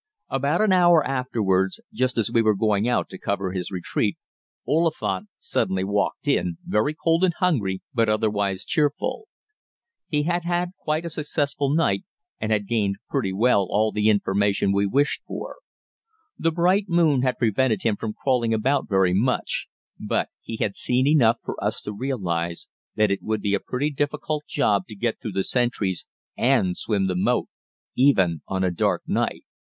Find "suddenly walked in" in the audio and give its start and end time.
5.37-6.57